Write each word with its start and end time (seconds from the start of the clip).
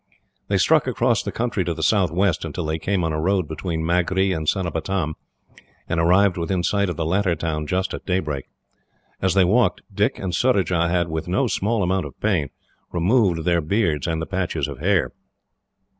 They 0.47 0.57
struck 0.57 0.87
across 0.87 1.21
the 1.21 1.31
country 1.31 1.63
to 1.63 1.75
the 1.75 1.83
southwest, 1.83 2.43
until 2.43 2.65
they 2.65 2.79
came 2.79 3.03
on 3.03 3.13
a 3.13 3.21
road 3.21 3.47
between 3.47 3.85
Magree 3.85 4.35
and 4.35 4.47
Cenopatam, 4.49 5.13
and 5.87 5.99
arrived 5.99 6.37
within 6.37 6.63
sight 6.63 6.89
of 6.89 6.95
the 6.95 7.05
latter 7.05 7.35
town 7.35 7.67
just 7.67 7.93
at 7.93 8.07
daybreak. 8.07 8.45
As 9.21 9.35
they 9.35 9.45
walked, 9.45 9.81
Dick 9.93 10.17
and 10.17 10.33
Surajah 10.33 10.89
had, 10.89 11.07
with 11.09 11.27
no 11.27 11.45
small 11.45 11.83
amount 11.83 12.07
of 12.07 12.19
pain, 12.19 12.49
removed 12.91 13.45
their 13.45 13.61
beards 13.61 14.07
and 14.07 14.19
the 14.19 14.25
patches 14.25 14.67
of 14.67 14.79
hair. 14.79 15.11